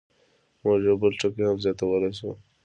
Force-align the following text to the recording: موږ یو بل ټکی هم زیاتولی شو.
موږ 0.63 0.77
یو 0.87 0.95
بل 1.01 1.11
ټکی 1.19 1.43
هم 1.47 1.57
زیاتولی 1.63 2.11
شو. 2.19 2.31